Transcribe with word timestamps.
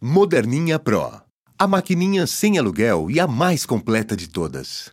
Moderninha 0.00 0.78
Pro. 0.78 1.10
A 1.58 1.66
maquininha 1.66 2.24
sem 2.24 2.56
aluguel 2.56 3.10
e 3.10 3.18
a 3.18 3.26
mais 3.26 3.66
completa 3.66 4.16
de 4.16 4.28
todas. 4.28 4.92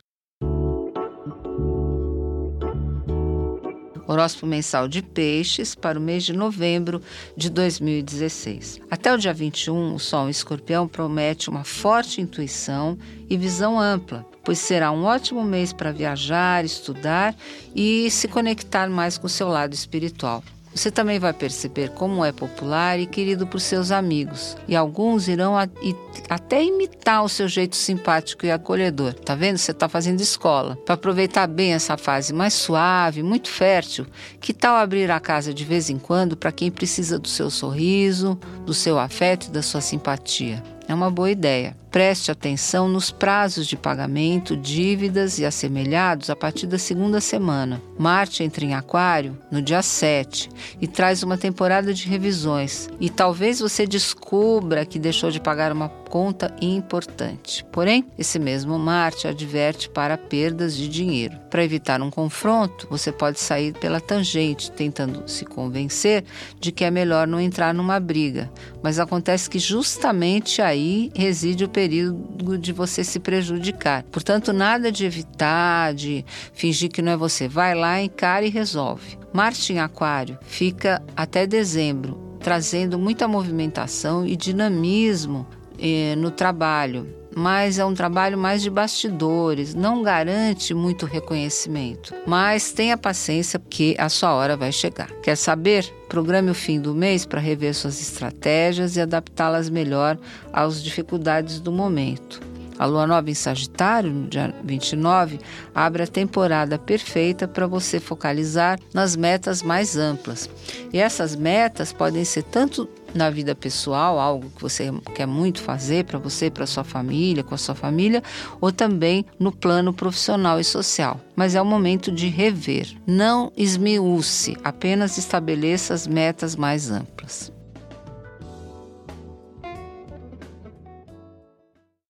Horóscopo 4.04 4.46
mensal 4.46 4.88
de 4.88 5.02
peixes 5.02 5.76
para 5.76 5.96
o 5.96 6.02
mês 6.02 6.24
de 6.24 6.32
novembro 6.32 7.00
de 7.36 7.48
2016. 7.48 8.80
Até 8.90 9.14
o 9.14 9.16
dia 9.16 9.32
21, 9.32 9.94
o 9.94 10.00
Sol 10.00 10.26
em 10.26 10.30
Escorpião 10.30 10.88
promete 10.88 11.48
uma 11.48 11.62
forte 11.62 12.20
intuição 12.20 12.98
e 13.30 13.36
visão 13.36 13.78
ampla, 13.78 14.26
pois 14.44 14.58
será 14.58 14.90
um 14.90 15.04
ótimo 15.04 15.44
mês 15.44 15.72
para 15.72 15.92
viajar, 15.92 16.64
estudar 16.64 17.32
e 17.76 18.10
se 18.10 18.26
conectar 18.26 18.90
mais 18.90 19.16
com 19.16 19.28
o 19.28 19.30
seu 19.30 19.46
lado 19.46 19.72
espiritual. 19.72 20.42
Você 20.76 20.90
também 20.90 21.18
vai 21.18 21.32
perceber 21.32 21.88
como 21.88 22.22
é 22.22 22.32
popular 22.32 23.00
e 23.00 23.06
querido 23.06 23.46
por 23.46 23.62
seus 23.62 23.90
amigos, 23.90 24.58
e 24.68 24.76
alguns 24.76 25.26
irão 25.26 25.56
a, 25.56 25.64
e, 25.82 25.96
até 26.28 26.62
imitar 26.62 27.24
o 27.24 27.30
seu 27.30 27.48
jeito 27.48 27.74
simpático 27.74 28.44
e 28.44 28.50
acolhedor. 28.50 29.14
Tá 29.14 29.34
vendo? 29.34 29.56
Você 29.56 29.70
está 29.70 29.88
fazendo 29.88 30.20
escola. 30.20 30.76
Para 30.84 30.94
aproveitar 30.94 31.46
bem 31.46 31.72
essa 31.72 31.96
fase 31.96 32.34
mais 32.34 32.52
suave, 32.52 33.22
muito 33.22 33.48
fértil, 33.48 34.06
que 34.38 34.52
tal 34.52 34.76
abrir 34.76 35.10
a 35.10 35.18
casa 35.18 35.54
de 35.54 35.64
vez 35.64 35.88
em 35.88 35.98
quando 35.98 36.36
para 36.36 36.52
quem 36.52 36.70
precisa 36.70 37.18
do 37.18 37.26
seu 37.26 37.48
sorriso, 37.48 38.38
do 38.66 38.74
seu 38.74 38.98
afeto 38.98 39.46
e 39.46 39.50
da 39.50 39.62
sua 39.62 39.80
simpatia? 39.80 40.62
É 40.86 40.94
uma 40.94 41.10
boa 41.10 41.30
ideia. 41.30 41.74
Preste 41.96 42.30
atenção 42.30 42.90
nos 42.90 43.10
prazos 43.10 43.66
de 43.66 43.74
pagamento, 43.74 44.54
dívidas 44.54 45.38
e 45.38 45.46
assemelhados 45.46 46.28
a 46.28 46.36
partir 46.36 46.66
da 46.66 46.76
segunda 46.76 47.22
semana. 47.22 47.80
Marte 47.98 48.44
entra 48.44 48.66
em 48.66 48.74
Aquário 48.74 49.38
no 49.50 49.62
dia 49.62 49.80
7 49.80 50.50
e 50.78 50.86
traz 50.86 51.22
uma 51.22 51.38
temporada 51.38 51.94
de 51.94 52.06
revisões. 52.06 52.90
E 53.00 53.08
talvez 53.08 53.60
você 53.60 53.86
descubra 53.86 54.84
que 54.84 54.98
deixou 54.98 55.30
de 55.30 55.40
pagar 55.40 55.72
uma 55.72 55.88
conta 55.88 56.54
importante. 56.60 57.64
Porém, 57.72 58.04
esse 58.18 58.38
mesmo 58.38 58.78
Marte 58.78 59.26
adverte 59.26 59.88
para 59.88 60.18
perdas 60.18 60.76
de 60.76 60.88
dinheiro. 60.88 61.38
Para 61.48 61.64
evitar 61.64 62.02
um 62.02 62.10
confronto, 62.10 62.86
você 62.90 63.10
pode 63.10 63.40
sair 63.40 63.72
pela 63.72 64.02
tangente, 64.02 64.70
tentando 64.70 65.26
se 65.26 65.46
convencer 65.46 66.24
de 66.60 66.70
que 66.70 66.84
é 66.84 66.90
melhor 66.90 67.26
não 67.26 67.40
entrar 67.40 67.72
numa 67.72 67.98
briga. 67.98 68.52
Mas 68.82 68.98
acontece 68.98 69.48
que 69.48 69.58
justamente 69.58 70.60
aí 70.60 71.10
reside 71.14 71.64
o 71.64 71.68
perigo 71.68 71.85
período 71.86 72.58
de 72.58 72.72
você 72.72 73.04
se 73.04 73.20
prejudicar. 73.20 74.02
Portanto, 74.10 74.52
nada 74.52 74.90
de 74.90 75.04
evitar, 75.04 75.94
de 75.94 76.24
fingir 76.52 76.90
que 76.90 77.00
não 77.00 77.12
é 77.12 77.16
você. 77.16 77.46
Vai 77.46 77.76
lá, 77.76 78.02
encara 78.02 78.44
e 78.44 78.50
resolve. 78.50 79.16
Marte 79.32 79.72
em 79.72 79.78
Aquário 79.78 80.36
fica 80.42 81.00
até 81.16 81.46
dezembro, 81.46 82.38
trazendo 82.40 82.98
muita 82.98 83.28
movimentação 83.28 84.26
e 84.26 84.34
dinamismo 84.34 85.46
eh, 85.78 86.16
no 86.16 86.32
trabalho 86.32 87.06
mas 87.36 87.78
é 87.78 87.84
um 87.84 87.92
trabalho 87.92 88.38
mais 88.38 88.62
de 88.62 88.70
bastidores, 88.70 89.74
não 89.74 90.02
garante 90.02 90.72
muito 90.72 91.04
reconhecimento. 91.04 92.14
Mas 92.26 92.72
tenha 92.72 92.96
paciência 92.96 93.60
que 93.68 93.94
a 93.98 94.08
sua 94.08 94.32
hora 94.32 94.56
vai 94.56 94.72
chegar. 94.72 95.10
Quer 95.22 95.36
saber? 95.36 95.84
Programe 96.08 96.50
o 96.50 96.54
fim 96.54 96.80
do 96.80 96.94
mês 96.94 97.26
para 97.26 97.38
rever 97.38 97.74
suas 97.74 98.00
estratégias 98.00 98.96
e 98.96 99.02
adaptá-las 99.02 99.68
melhor 99.68 100.16
às 100.50 100.82
dificuldades 100.82 101.60
do 101.60 101.70
momento. 101.70 102.40
A 102.78 102.86
lua 102.86 103.06
nova 103.06 103.30
em 103.30 103.34
Sagitário, 103.34 104.10
no 104.10 104.28
dia 104.28 104.54
29, 104.64 105.38
abre 105.74 106.04
a 106.04 106.06
temporada 106.06 106.78
perfeita 106.78 107.46
para 107.46 107.66
você 107.66 108.00
focalizar 108.00 108.78
nas 108.94 109.14
metas 109.14 109.62
mais 109.62 109.96
amplas. 109.96 110.48
E 110.90 110.98
essas 110.98 111.36
metas 111.36 111.92
podem 111.92 112.24
ser 112.24 112.44
tanto 112.44 112.88
na 113.16 113.30
vida 113.30 113.54
pessoal, 113.54 114.18
algo 114.18 114.50
que 114.50 114.62
você 114.62 114.92
quer 115.14 115.26
muito 115.26 115.60
fazer 115.60 116.04
para 116.04 116.18
você, 116.18 116.50
para 116.50 116.66
sua 116.66 116.84
família, 116.84 117.42
com 117.42 117.54
a 117.54 117.58
sua 117.58 117.74
família, 117.74 118.22
ou 118.60 118.70
também 118.70 119.24
no 119.38 119.50
plano 119.50 119.92
profissional 119.92 120.60
e 120.60 120.64
social. 120.64 121.20
Mas 121.34 121.54
é 121.54 121.62
o 121.62 121.66
momento 121.66 122.12
de 122.12 122.28
rever. 122.28 122.96
Não 123.06 123.52
esmiúce, 123.56 124.56
apenas 124.62 125.18
estabeleça 125.18 125.94
as 125.94 126.06
metas 126.06 126.54
mais 126.54 126.90
amplas. 126.90 127.55